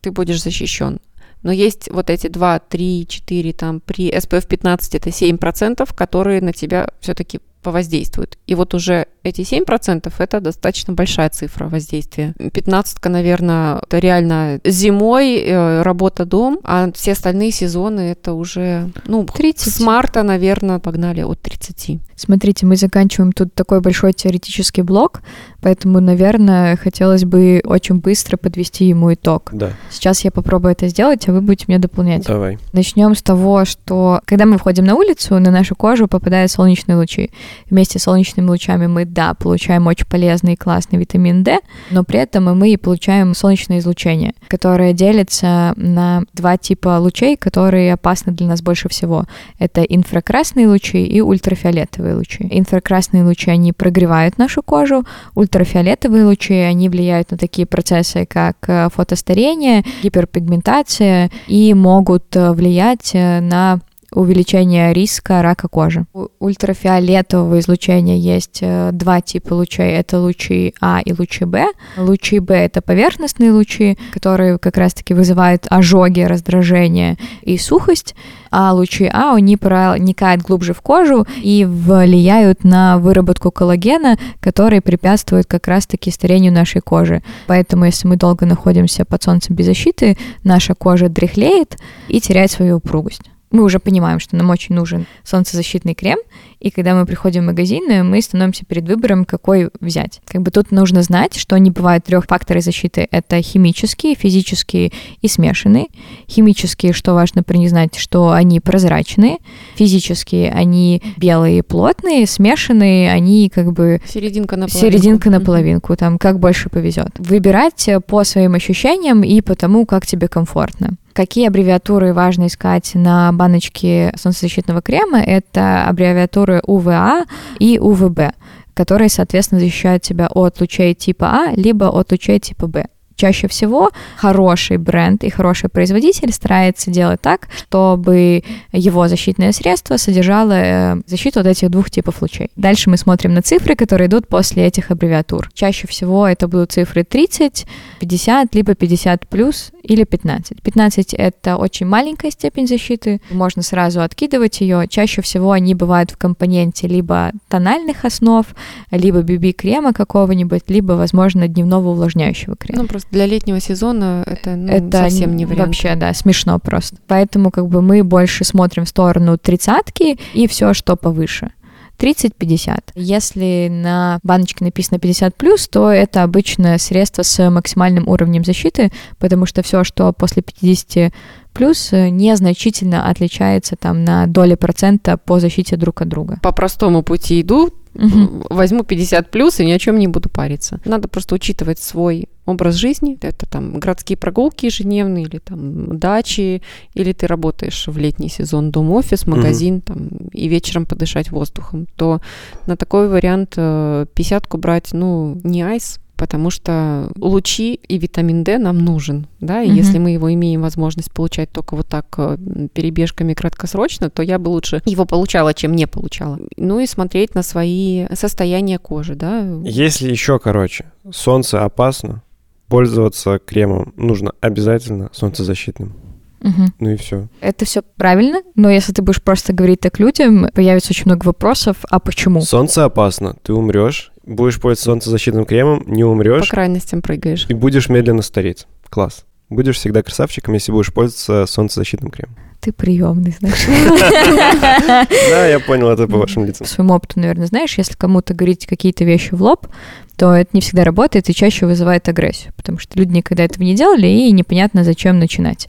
[0.00, 0.98] ты будешь защищен.
[1.42, 6.52] Но есть вот эти 2, 3, 4, там при SPF 15 это 7%, которые на
[6.52, 8.38] тебя все-таки повоздействуют.
[8.46, 12.34] И вот уже эти 7% это достаточно большая цифра воздействия.
[12.52, 19.24] 15 наверное, это реально зимой э, работа дом, а все остальные сезоны это уже, ну,
[19.24, 19.72] 30.
[19.74, 22.00] с марта, наверное, погнали от 30.
[22.16, 25.22] Смотрите, мы заканчиваем тут такой большой теоретический блок,
[25.60, 29.50] поэтому, наверное, хотелось бы очень быстро подвести ему итог.
[29.52, 29.72] Да.
[29.90, 32.26] Сейчас я попробую это сделать, а вы будете мне дополнять.
[32.26, 32.58] Давай.
[32.72, 37.30] Начнем с того, что когда мы входим на улицу, на нашу кожу попадают солнечные лучи.
[37.70, 41.58] Вместе с солнечными лучами мы, да, получаем очень полезный и классный витамин D,
[41.90, 47.94] но при этом и мы получаем солнечное излучение, которое делится на два типа лучей, которые
[47.94, 49.24] опасны для нас больше всего.
[49.58, 52.46] Это инфракрасные лучи и ультрафиолетовые лучи.
[52.50, 58.88] Инфракрасные лучи, они прогревают нашу кожу, ультрафиолетовые лучи, они влияют на такие процессы, как э,
[58.94, 63.80] фотостарение, гиперпигментация и могут э, влиять э, на
[64.12, 66.06] увеличение риска рака кожи.
[66.14, 69.92] У ультрафиолетового излучения есть э, два типа лучей.
[69.92, 71.66] Это лучи А и лучи Б.
[71.96, 78.14] Лучи Б— это поверхностные лучи, которые как раз-таки вызывают ожоги, раздражение и сухость,
[78.50, 85.46] а лучи А, они проникают глубже в кожу и влияют на выработку коллагена, который препятствует
[85.46, 87.22] как раз-таки старению нашей кожи.
[87.46, 91.76] Поэтому, если мы долго находимся под солнцем без защиты, наша кожа дряхлеет
[92.08, 96.18] и теряет свою упругость мы уже понимаем, что нам очень нужен солнцезащитный крем,
[96.60, 100.20] и когда мы приходим в магазины, мы становимся перед выбором, какой взять.
[100.26, 103.06] Как бы тут нужно знать, что не бывает трех факторов защиты.
[103.10, 105.86] Это химические, физические и смешанные.
[106.28, 109.38] Химические, что важно признать, что они прозрачные.
[109.76, 112.26] Физические, они белые и плотные.
[112.26, 114.00] Смешанные, они как бы...
[114.06, 114.92] Серединка на половинку.
[114.92, 117.10] Серединка на половинку, там как больше повезет.
[117.18, 120.96] Выбирать по своим ощущениям и по тому, как тебе комфортно.
[121.18, 125.18] Какие аббревиатуры важно искать на баночке солнцезащитного крема?
[125.20, 127.24] Это аббревиатуры УВА
[127.58, 128.36] и УВБ,
[128.72, 132.86] которые, соответственно, защищают тебя от лучей типа А, либо от лучей типа Б
[133.18, 140.52] чаще всего хороший бренд и хороший производитель старается делать так, чтобы его защитное средство содержало
[140.52, 142.50] э, защиту от этих двух типов лучей.
[142.56, 145.50] Дальше мы смотрим на цифры, которые идут после этих аббревиатур.
[145.52, 147.66] Чаще всего это будут цифры 30,
[148.00, 150.62] 50, либо 50 плюс или 15.
[150.62, 154.86] 15— это очень маленькая степень защиты, можно сразу откидывать ее.
[154.88, 158.46] Чаще всего они бывают в компоненте либо тональных основ,
[158.90, 162.82] либо BB-крема какого-нибудь, либо, возможно, дневного увлажняющего крема.
[162.82, 165.68] Ну, просто для летнего сезона это, ну, это совсем не вариант.
[165.68, 166.96] Вообще, да, смешно просто.
[167.06, 171.52] Поэтому как бы мы больше смотрим в сторону тридцатки и все, что повыше.
[171.98, 172.92] 30-50.
[172.94, 179.46] Если на баночке написано 50 плюс, то это обычное средство с максимальным уровнем защиты, потому
[179.46, 181.12] что все, что после 50
[181.52, 186.38] плюс, незначительно отличается там на доли процента по защите друг от друга.
[186.40, 188.46] По простому пути иду, угу.
[188.48, 190.80] возьму 50 плюс и ни о чем не буду париться.
[190.84, 193.18] Надо просто учитывать свой образ жизни.
[193.20, 196.62] Это там городские прогулки ежедневные, или там дачи,
[196.94, 199.82] или ты работаешь в летний сезон дом-офис, магазин, угу.
[199.82, 202.20] там, и вечером подышать воздухом, то
[202.66, 208.58] на такой вариант э, пятьдесятку брать, ну, не айс, потому что лучи и витамин D
[208.58, 209.76] нам нужен, да, и угу.
[209.76, 212.36] если мы его имеем возможность получать только вот так э,
[212.72, 216.38] перебежками краткосрочно, то я бы лучше его получала, чем не получала.
[216.56, 219.46] Ну и смотреть на свои состояния кожи, да.
[219.62, 222.22] Если еще короче, солнце опасно,
[222.66, 225.94] пользоваться кремом нужно обязательно солнцезащитным.
[226.40, 226.62] Угу.
[226.80, 227.28] Ну и все.
[227.40, 231.78] Это все правильно, но если ты будешь просто говорить так людям, появится очень много вопросов,
[231.90, 232.40] а почему?
[232.40, 236.48] Солнце опасно, ты умрешь, будешь пользоваться солнцезащитным кремом, не умрешь.
[236.48, 237.46] По крайностям прыгаешь.
[237.48, 238.66] И будешь медленно стареть.
[238.88, 239.24] Класс.
[239.48, 242.36] Будешь всегда красавчиком, если будешь пользоваться солнцезащитным кремом.
[242.60, 243.66] Ты приемный, знаешь.
[245.30, 246.66] Да, я понял это по вашим лицам.
[246.66, 249.68] По своему опыту, наверное, знаешь, если кому-то говорить какие-то вещи в лоб,
[250.16, 253.74] то это не всегда работает и чаще вызывает агрессию, потому что люди никогда этого не
[253.74, 255.68] делали, и непонятно, зачем начинать.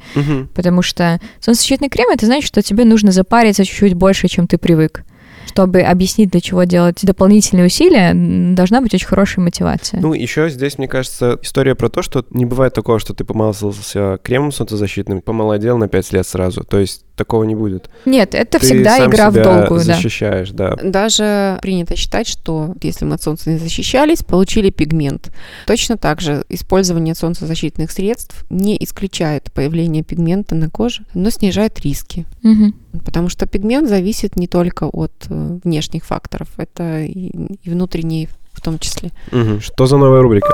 [0.56, 5.06] Потому что солнцезащитный крем— это значит, что тебе нужно запариться чуть-чуть больше, чем ты привык
[5.50, 8.14] чтобы объяснить, для чего делать дополнительные усилия,
[8.54, 10.00] должна быть очень хорошая мотивация.
[10.00, 14.20] Ну, еще здесь, мне кажется, история про то, что не бывает такого, что ты помазался
[14.22, 16.64] кремом солнцезащитным, помолодел на 5 лет сразу.
[16.64, 17.90] То есть такого не будет.
[18.06, 20.76] Нет, это ты всегда сам игра себя в долгую, защищаешь, да.
[20.76, 20.90] да.
[20.90, 25.32] Даже принято считать, что если мы от солнца не защищались, получили пигмент.
[25.66, 32.26] Точно так же использование солнцезащитных средств не исключает появление пигмента на коже, но снижает риски.
[32.44, 32.74] Угу.
[33.06, 37.32] Потому что пигмент зависит не только от э, внешних факторов, это и,
[37.64, 39.12] и внутренние в том числе.
[39.32, 39.62] Угу.
[39.62, 40.50] Что за новая рубрика?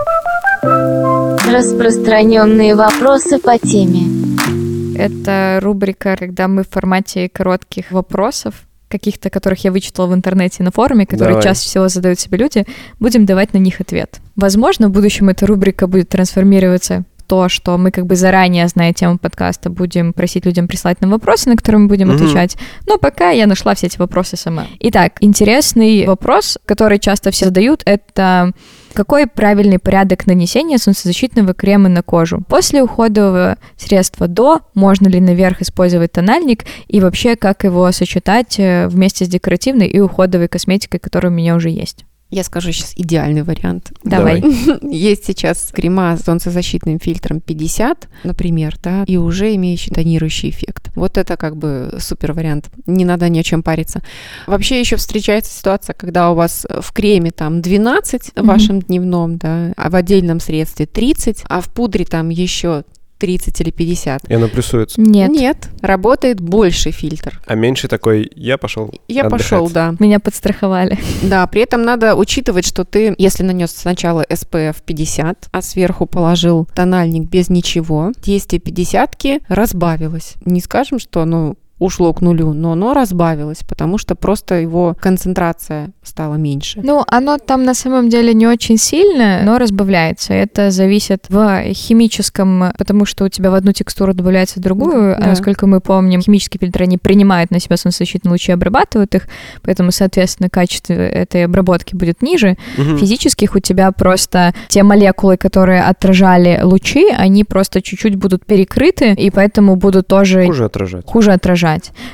[1.52, 4.96] Распространенные вопросы по теме.
[4.98, 8.56] Это рубрика, когда мы в формате коротких вопросов
[8.88, 11.44] каких-то, которых я вычитала в интернете на форуме, которые Давай.
[11.44, 12.66] чаще всего задают себе люди,
[13.00, 14.20] будем давать на них ответ.
[14.36, 19.18] Возможно, в будущем эта рубрика будет трансформироваться то, что мы как бы заранее, зная тему
[19.18, 22.16] подкаста, будем просить людям прислать нам вопросы, на которые мы будем mm-hmm.
[22.16, 22.58] отвечать.
[22.88, 24.66] Но пока я нашла все эти вопросы сама.
[24.80, 28.54] Итак, интересный вопрос, который часто все задают, это
[28.96, 32.42] какой правильный порядок нанесения солнцезащитного крема на кожу?
[32.48, 38.88] После уходового средства до, можно ли наверх использовать тональник и вообще как его сочетать э,
[38.88, 42.06] вместе с декоративной и уходовой косметикой, которая у меня уже есть?
[42.36, 43.94] Я скажу сейчас идеальный вариант.
[44.04, 44.44] Давай.
[44.82, 50.92] Есть сейчас крема с солнцезащитным фильтром 50, например, да, и уже имеющий тонирующий эффект.
[50.96, 52.70] Вот это как бы супер вариант.
[52.88, 54.02] Не надо ни о чем париться.
[54.48, 59.72] Вообще еще встречается ситуация, когда у вас в креме там 12 в вашем дневном, да,
[59.78, 62.84] а в отдельном средстве 30, а в пудре там еще
[63.18, 64.30] 30 или 50.
[64.30, 65.00] И она плюсуется.
[65.00, 65.32] Нет.
[65.32, 67.42] Нет, работает больше фильтр.
[67.46, 68.94] А меньше такой, я пошел.
[69.08, 69.42] Я отдыхать.
[69.42, 69.96] пошел, да.
[70.00, 70.98] Меня подстраховали.
[71.24, 76.68] Да, при этом надо учитывать, что ты, если нанес сначала SPF 50, а сверху положил
[76.74, 79.16] тональник без ничего, действие 50
[79.48, 80.36] разбавилось.
[80.46, 85.92] Не скажем, что оно ушло к нулю, но оно разбавилось, потому что просто его концентрация
[86.04, 86.80] стала меньше.
[86.84, 90.34] Ну, оно там на самом деле не очень сильно, но разбавляется.
[90.34, 95.26] Это зависит в химическом, потому что у тебя в одну текстуру добавляется в другую, Да.
[95.26, 99.28] а насколько мы помним, химические фильтры, они принимают на себя солнцезащитные лучи и обрабатывают их,
[99.62, 102.58] поэтому, соответственно, качество этой обработки будет ниже.
[102.78, 102.98] Мгм.
[102.98, 109.30] Физических у тебя просто те молекулы, которые отражали лучи, они просто чуть-чуть будут перекрыты, и
[109.30, 111.06] поэтому будут тоже Хуже отражать.
[111.06, 111.65] хуже отражать.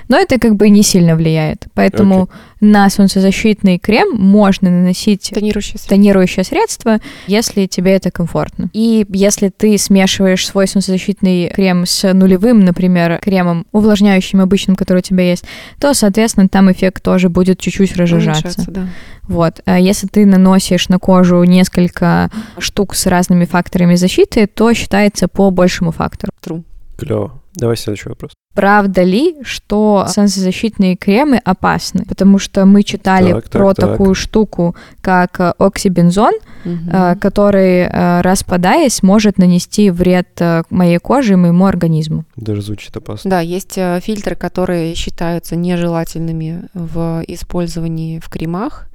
[0.08, 1.68] Но это как бы не сильно влияет.
[1.74, 5.90] Поэтому на солнцезащитный крем можно наносить Тонирующее средство.
[5.90, 8.70] тонирующее средство, если тебе это комфортно.
[8.74, 15.02] И если ты смешиваешь свой солнцезащитный крем с нулевым, например, кремом увлажняющим обычным, который у
[15.02, 15.46] тебя есть,
[15.80, 18.66] то, соответственно, там эффект тоже будет чуть-чуть разжижаться.
[18.70, 18.88] Да.
[19.24, 19.62] Вот.
[19.66, 25.50] А если ты наносишь на кожу несколько штук с разными факторами защиты, то считается по
[25.52, 26.32] большему фактору.
[26.44, 26.64] True.
[26.98, 27.42] Клево.
[27.56, 28.32] Давай следующий вопрос.
[28.54, 32.04] Правда ли, что солнцезащитные кремы опасны?
[32.06, 33.92] Потому что мы читали Так, про так.
[33.92, 36.34] такую штуку, как э, оксибензон,
[36.66, 42.26] Э, который, э, распадаясь, может нанести вред э, моей коже и моему организму.
[42.36, 43.30] Даже звучит опасно.
[43.30, 48.88] Да, есть фильтры, которые считаются нежелательными в использовании в кремах,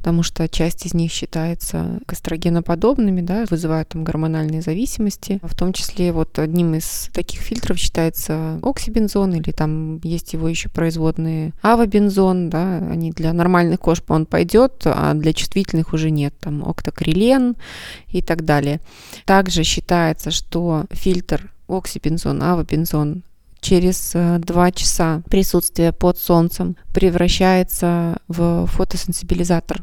[0.00, 5.40] потому что часть из них считается эстрогеноподобными, да, вызывают там гормональные зависимости.
[5.42, 10.70] В том числе вот одним из таких фильтров считается оксибензон, или там есть его еще
[10.70, 16.66] производные авобензон, да, они для нормальных кож он пойдет, а для чувствительных уже нет, там
[17.10, 17.56] октокрилен
[18.08, 18.80] и так далее.
[19.24, 23.22] Также считается, что фильтр оксибензон, авобензон
[23.60, 29.82] через э, два часа присутствия под солнцем превращается в фотосенсибилизатор,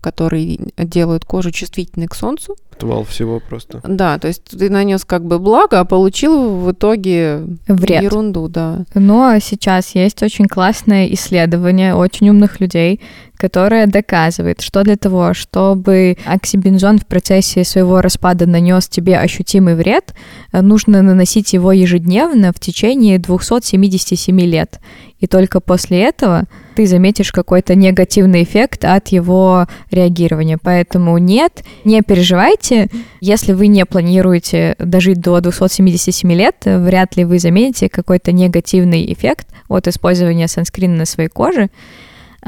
[0.00, 2.56] который делает кожу чувствительной к солнцу.
[2.72, 3.80] Отвал всего просто.
[3.84, 8.02] Да, то есть ты нанес как бы благо, а получил в итоге Вред.
[8.02, 8.84] ерунду, да.
[8.94, 13.00] Но сейчас есть очень классное исследование очень умных людей,
[13.38, 20.14] которое доказывает, что для того, чтобы оксибензон в процессе своего распада нанес тебе ощутимый вред,
[20.52, 24.80] э, нужно наносить его ежедневно в течение 277 лет.
[25.20, 26.44] И только после этого
[26.76, 30.58] ты заметишь какой-то негативный эффект от его реагирования.
[30.62, 32.88] Поэтому нет, не переживайте.
[33.20, 39.12] Если вы не планируете дожить до 277 лет, э, вряд ли вы заметите какой-то негативный
[39.12, 41.70] эффект от использования санскрина на своей коже.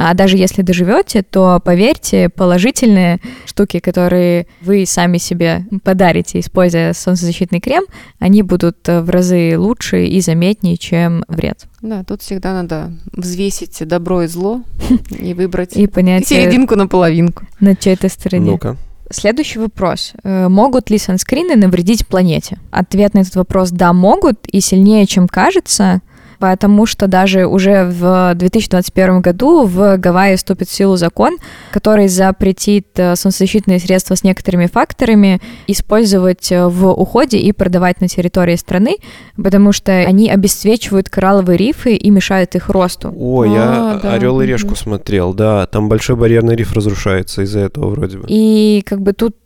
[0.03, 7.61] А даже если доживете, то поверьте, положительные штуки, которые вы сами себе подарите, используя солнцезащитный
[7.61, 7.85] крем,
[8.19, 11.67] они будут э, в разы лучше и заметнее, чем вред.
[11.83, 14.63] Да, тут всегда надо взвесить добро и зло
[15.11, 17.45] и выбрать И понять, э, серединку на половинку.
[17.61, 18.53] на чьей-то стороне.
[18.53, 18.79] Ну-ка.
[19.11, 20.15] Следующий вопрос.
[20.25, 22.59] Э, Могут ли санскрины навредить планете?
[22.71, 26.01] Ответ на этот вопрос– да, могут, и сильнее, чем кажется,
[26.41, 31.37] потому что даже уже в 2021 году в Гавайи вступит в силу закон,
[31.71, 38.09] который запретит э, солнцезащитные средства с некоторыми факторами использовать э, в уходе и продавать на
[38.09, 38.97] территории страны,
[39.37, 43.13] потому что они обесцвечивают коралловые рифы и мешают их росту.
[43.45, 45.67] Я А, да, Орел и решку смотрел, да.
[45.67, 48.25] Там большой барьерный риф разрушается из-за этого вроде бы.
[48.29, 49.37] И как бы тут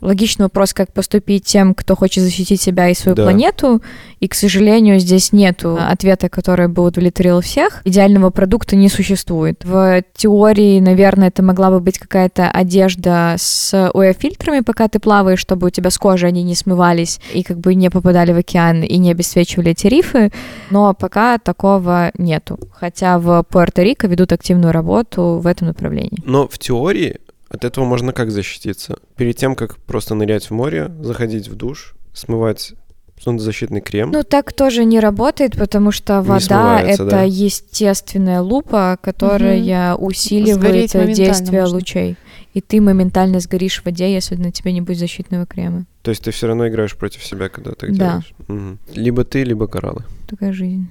[0.00, 3.24] логичный вопрос, как поступить тем, кто хочет защитить себя и свою Да.
[3.24, 3.82] планету.
[4.20, 7.82] И, к сожалению, здесь нету ответа, который бы удовлетворил всех.
[7.84, 9.64] Идеального продукта не существует.
[9.64, 15.68] В теории, наверное, это могла бы быть какая-то одежда с УЭ-фильтрами, пока ты плаваешь, чтобы
[15.68, 18.98] у тебя с кожи они не смывались и как бы не попадали в океан и
[18.98, 20.30] не обесцвечивали эти рифы.
[20.70, 22.58] Но пока такого нету.
[22.72, 26.22] Хотя в Пуэрто-Рико ведут активную работу в этом направлении.
[26.24, 27.18] Но в теории
[27.48, 28.98] от этого можно как защититься?
[29.16, 32.74] Перед тем, как просто нырять в море, заходить в душ, смывать
[33.20, 34.10] солнцезащитный крем.
[34.12, 37.22] Ну, так тоже не работает, потому что вода это да.
[37.22, 41.76] естественная лупа, которая усиливает Сгореть моментально действие можно.
[41.76, 42.16] лучей.
[42.54, 45.84] И ты моментально сгоришь в воде, если на тебе не будет защитного крема.
[46.02, 47.96] То есть ты все равно играешь против себя, когда так Да.
[48.08, 48.34] делаешь.
[48.48, 48.78] Мгм.
[48.94, 50.04] Либо ты, либо кораллы.
[50.28, 50.88] Такая жизнь.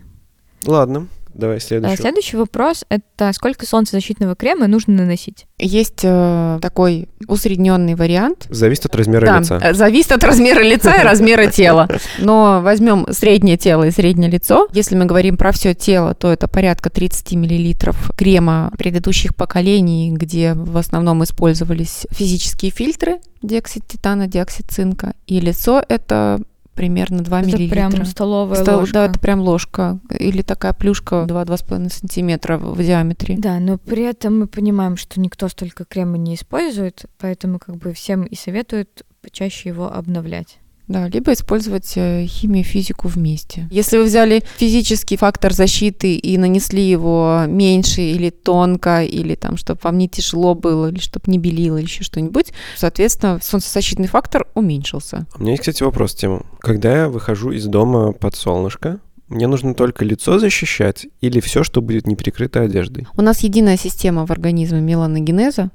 [0.65, 1.97] Ладно, давай А следующий.
[1.97, 5.45] Следующий вопрос это сколько солнцезащитного крема нужно наносить?
[5.59, 8.47] Есть э, такой усредненный вариант.
[8.49, 9.59] Зависит от размера Да, лица.
[9.61, 11.87] э, зависит от размера лица и размера тела.
[12.19, 14.67] Но возьмем среднее тело и среднее лицо.
[14.73, 20.53] Если мы говорим про все тело, то это порядка 30 миллилитров крема предыдущих поколений, где
[20.53, 25.13] в основном использовались физические фильтры, диоксид титана, диоксид цинка.
[25.27, 26.39] И лицо это
[26.77, 27.89] примерно 2 Это миллилитра.
[27.89, 28.93] прям столовая Стол- ложка.
[28.93, 29.99] Да, это прям ложка.
[30.17, 33.35] Или такая плюшка 2-2,5 сантиметра в диаметре.
[33.37, 37.91] Да, но при этом мы понимаем, что никто столько крема не использует, поэтому как бы
[37.91, 40.59] всем и советуют почаще его обновлять.
[40.87, 43.67] Да, либо использовать э, химию и физику вместе.
[43.69, 49.81] Если вы взяли физический фактор защиты и нанесли его меньше или тонко, или там, чтобы
[49.83, 55.25] вам не тяжело было, или чтобы не белило, или еще что-нибудь, соответственно, солнцезащитный фактор уменьшился.
[55.35, 56.45] У меня есть, кстати, вопрос тему.
[56.59, 61.81] Когда я выхожу из дома под солнышко, мне нужно только лицо защищать или все, что
[61.81, 63.07] будет не прикрыто одеждой?
[63.17, 65.69] У нас единая система в организме меланогенеза,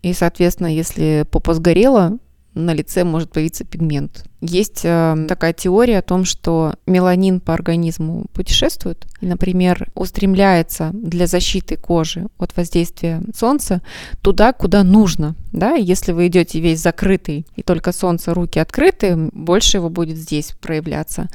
[0.00, 2.18] и, соответственно, если попа сгорела,
[2.54, 4.24] на лице может появиться пигмент.
[4.46, 11.26] Есть э, такая теория о том, что меланин по организму путешествует и, например, устремляется для
[11.26, 13.80] защиты кожи от воздействия солнца
[14.20, 15.34] туда, куда нужно.
[15.52, 15.74] Да?
[15.74, 21.28] Если вы идете весь закрытый и только солнце, руки открыты, больше его будет здесь проявляться.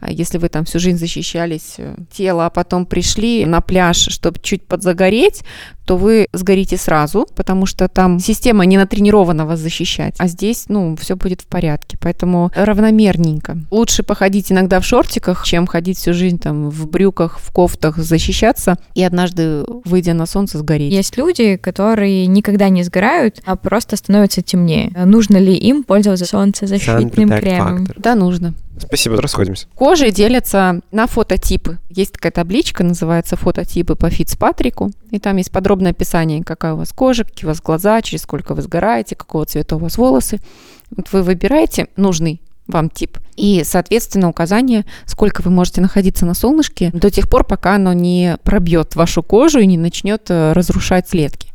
[0.00, 4.38] А если вы там всю жизнь защищались э, тело, а потом пришли на пляж, чтобы
[4.42, 5.44] чуть подзагореть,
[5.86, 10.14] то вы сгорите сразу, потому что там система не натренирована вас защищать.
[10.18, 11.96] А здесь, ну, все будет в порядке.
[12.00, 13.58] Поэтому равномерненько.
[13.70, 18.76] Лучше походить иногда в шортиках, чем ходить всю жизнь там в брюках, в кофтах, защищаться
[18.94, 20.92] и однажды, выйдя на солнце, сгореть.
[20.92, 24.92] Есть люди, которые никогда не сгорают, а просто становятся темнее.
[25.04, 27.84] Нужно ли им пользоваться солнцезащитным кремом?
[27.84, 27.94] Factor.
[27.96, 28.54] Да, нужно.
[28.78, 29.66] Спасибо, расходимся.
[29.74, 31.78] Кожи делятся на фототипы.
[31.90, 34.90] Есть такая табличка, называется фототипы по Фицпатрику.
[35.10, 38.54] И там есть подробное описание, какая у вас кожа, какие у вас глаза, через сколько
[38.54, 40.38] вы сгораете, какого цвета у вас волосы.
[40.96, 43.18] Вот вы выбираете нужный вам тип.
[43.36, 48.36] И, соответственно, указание, сколько вы можете находиться на солнышке до тех пор, пока оно не
[48.44, 51.48] пробьет вашу кожу и не начнет э, разрушать клетки.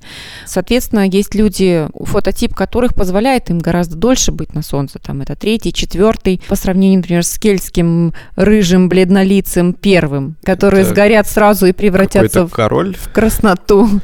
[0.46, 5.00] Соответственно, есть люди, фототип которых позволяет им гораздо дольше быть на солнце.
[5.00, 11.28] Там это третий, четвертый, по сравнению, например, с кельтским рыжим, бледнолицым первым, которые Это сгорят
[11.28, 12.96] сразу и превратятся в, король.
[12.96, 14.02] в красноту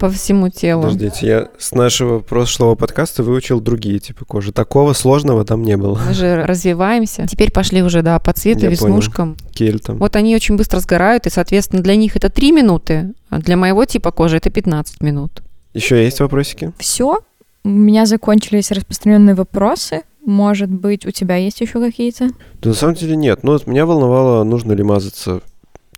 [0.00, 0.82] по всему телу.
[0.82, 4.50] Подождите, я с нашего прошлого подкаста выучил другие типы кожи.
[4.50, 6.00] Такого сложного там не было.
[6.08, 7.26] Мы же развиваемся.
[7.28, 9.36] Теперь пошли уже, да, по цвету, Я веснушкам.
[9.52, 9.98] Кельтом.
[9.98, 13.84] Вот они очень быстро сгорают, и, соответственно, для них это 3 минуты, а для моего
[13.84, 15.42] типа кожи это 15 минут.
[15.74, 16.72] Еще есть вопросики?
[16.78, 17.18] Все.
[17.62, 20.02] У меня закончились распространенные вопросы.
[20.24, 22.30] Может быть, у тебя есть еще какие-то?
[22.62, 23.42] Да на самом деле нет.
[23.42, 25.42] Но вот меня волновало, нужно ли мазаться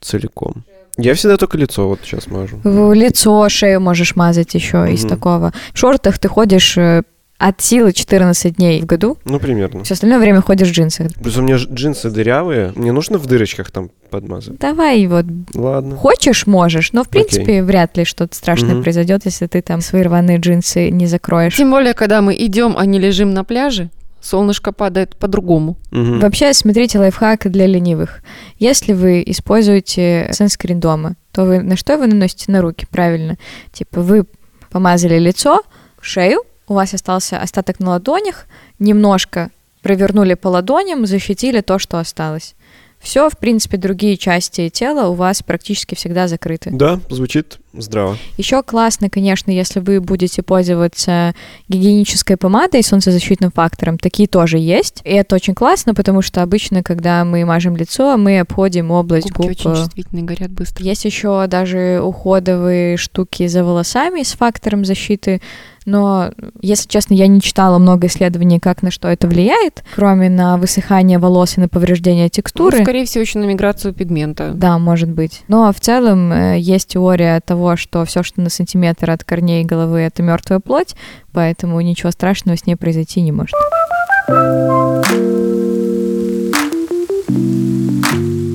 [0.01, 0.65] целиком.
[0.99, 2.59] Я всегда только лицо вот сейчас мажу.
[2.65, 5.09] В лицо, шею можешь мазать еще из Мгм.
[5.11, 5.53] такого.
[5.73, 7.03] В шортах ты ходишь э,
[7.39, 9.19] от силы 14 дней в году.
[9.25, 9.83] Ну, примерно.
[9.83, 11.09] Все остальное время ходишь в джинсах.
[11.21, 12.73] Плюс у меня джинсы дырявые.
[12.77, 14.59] Мне нужно в дырочках там подмазать.
[14.59, 15.25] Давай вот
[15.55, 15.97] Ладно.
[15.97, 17.25] хочешь, можешь, но в Окей.
[17.25, 18.83] принципе вряд ли что-то страшное Мгм.
[18.85, 21.57] произойдет, если ты там свои рваные джинсы не закроешь.
[21.57, 23.89] Тем более, когда мы идем, а не лежим на пляже,
[24.23, 25.77] солнышко падает по-другому.
[25.91, 26.21] Мгм.
[26.21, 28.23] Вообще, смотрите, лайфхак для ленивых.
[28.59, 32.87] Если вы используете санскрин дома, то вы на что вы наносите на руки?
[32.91, 33.37] Правильно.
[33.73, 34.25] Типа вы
[34.71, 35.63] помазали лицо,
[36.01, 38.47] шею, у вас остался остаток на ладонях,
[38.79, 39.51] немножко
[39.83, 42.55] провернули по ладоням, защитили то, что осталось.
[43.03, 46.71] Все, в принципе, другие части тела у вас практически всегда закрыты.
[46.73, 48.17] Да, звучит здраво.
[48.37, 51.35] Еще классно, конечно, если вы будете пользоваться
[51.69, 53.99] гигиенической помадой с солнцезащитным фактором.
[53.99, 55.01] Такие тоже есть.
[55.05, 59.49] И это очень классно, потому что обычно, когда мы мажем лицо, мы обходим область Губки
[59.49, 59.51] губ.
[59.51, 60.85] очень э, чувствительные, горят быстро.
[60.85, 65.41] Есть еще даже уходовые штуки за волосами с фактором защиты,
[65.85, 70.57] но, если честно, я не читала много исследований, как на что это влияет, кроме на
[70.57, 72.79] высыхание волос и на повреждение текстуры.
[72.79, 74.53] Ну, скорее всего, еще на миграцию пигмента.
[74.55, 75.43] Да, может быть.
[75.49, 80.01] Но в целом э, есть теория того, что все, что на сантиметр от корней головы,
[80.01, 80.95] это мертвая плоть,
[81.33, 83.55] поэтому ничего страшного с ней произойти не может.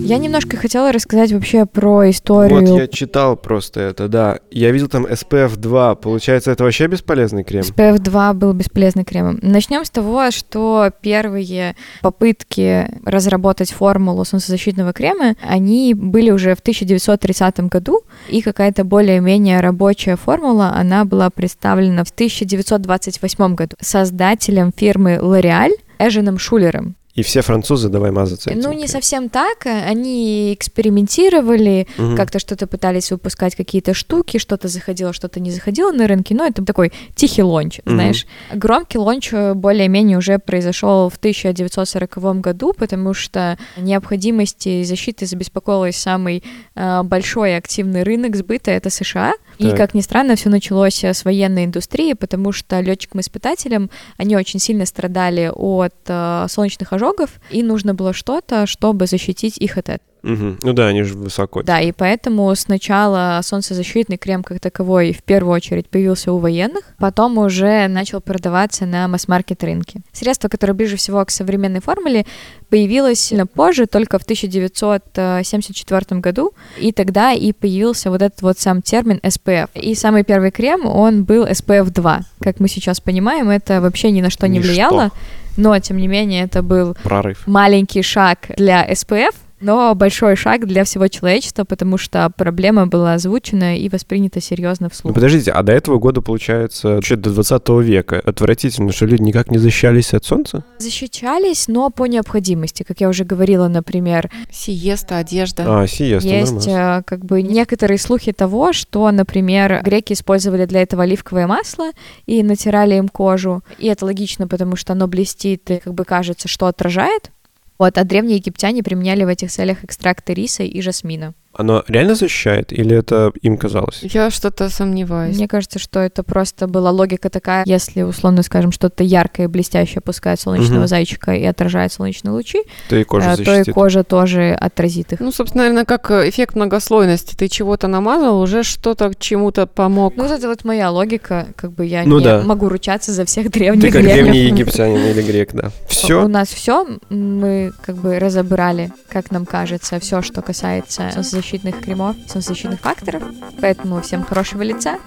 [0.07, 2.65] Я немножко хотела рассказать вообще про историю.
[2.65, 4.39] Вот я читал просто это, да.
[4.51, 5.95] Я видел там SPF 2.
[5.95, 7.63] Получается, это вообще бесполезный крем?
[7.63, 9.37] SPF 2 был бесполезным кремом.
[9.41, 17.59] Начнем с того, что первые попытки разработать формулу солнцезащитного крема, они были уже в 1930
[17.61, 25.71] году, и какая-то более-менее рабочая формула, она была представлена в 1928 году создателем фирмы L'Oreal
[25.99, 26.95] Эженом Шулером.
[27.17, 29.65] И все французы давай мазаться этим Ну, не совсем так.
[29.65, 32.15] Они экспериментировали, Мгм.
[32.15, 36.63] как-то что-то пытались выпускать какие-то штуки, что-то заходило, что-то не заходило на рынке, но это
[36.63, 37.95] такой тихий launch, Мгм.
[37.95, 38.27] знаешь.
[38.53, 46.43] Громкий launch э, более-менее уже произошел в 1940 году, потому что необходимости защиты забеспокоилась самый
[46.75, 49.33] э, большой активный рынок сбыта— это США.
[49.57, 54.85] И, как ни странно, все началось с военной индустрии, потому что летчикам-испытателям они очень сильно
[54.85, 60.07] страдали от э, солнечных ожогов, и нужно было что-то, чтобы защитить их от этого.
[60.27, 60.59] Мгм.
[60.61, 61.63] Ну да, они же высоко.
[61.63, 67.37] Да, и поэтому сначала солнцезащитный крем как таковой в первую очередь появился у военных, потом
[67.37, 70.01] уже начал продаваться на масс-маркет рынке.
[70.11, 72.25] Средство, которое ближе всего к современной формуле,
[72.69, 78.81] появилось сильно позже, только в 1974 году, и тогда и появился вот этот вот сам
[78.81, 79.69] термин SPF.
[79.75, 82.21] И самый первый крем, он был SPF 2.
[82.41, 84.71] Как мы сейчас понимаем, это вообще ни на что не Ничто.
[84.71, 85.11] влияло,
[85.55, 87.47] но, тем не менее, это был Прорыв.
[87.47, 93.77] маленький шаг для СПФ, но большой шаг для всего человечества, потому что проблема была озвучена
[93.77, 95.13] и воспринята серьезно Ну вслух.
[95.13, 99.57] подождите, а до этого года, получается, вообще до 20 века отвратительно, что люди никак не
[99.57, 100.63] защищались от солнца?
[100.79, 105.63] Защищались, но по необходимости, как я уже говорила, например, Сиеста, одежда.
[105.81, 106.99] А, сиеста, есть нормально.
[106.99, 111.91] э, как бы некоторые слухи того, что, например, греки использовали для этого оливковое масло
[112.25, 116.47] и натирали им кожу, и это логично, потому что оно блестит и как бы кажется,
[116.47, 117.31] что отражает.
[117.77, 121.33] Вот, а древние египтяне применяли в этих целях экстракты риса и жасмина.
[121.53, 123.99] Оно реально защищает или это им казалось?
[124.03, 125.35] Я что-то сомневаюсь.
[125.37, 130.01] Мне кажется, что это просто была логика такая, если, условно скажем, что-то яркое и блестящее
[130.01, 130.87] пускает солнечного Мгм.
[130.87, 135.19] зайчика и отражает солнечные лучи, То и кожа э, то и кожа тоже отразит их.
[135.19, 137.35] Ну, собственно, наверное, как эффект многослойности.
[137.35, 140.13] Ты чего-то намазал, уже что-то к чему-то помог.
[140.15, 142.43] Ну, вот это вот моя логика, как бы я Ну не да.
[142.43, 144.13] могу ручаться за всех Ты древних как древних.
[144.31, 145.71] древний египтянин или грек, да.
[145.85, 146.27] У Все?
[146.27, 152.29] нас все, мы как бы разобрали, как нам кажется, все, что касается солнцезащитных кремов, и
[152.29, 153.23] солнцезащитных факторов.
[153.61, 154.97] Поэтому всем хорошего лица.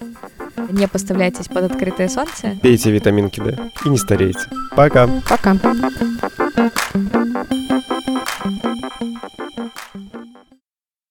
[0.70, 2.56] Не поставляйтесь под открытое солнце.
[2.62, 3.70] Пейте витаминки, да.
[3.84, 4.40] И не старейте.
[4.76, 5.08] Пока.
[5.28, 5.56] Пока.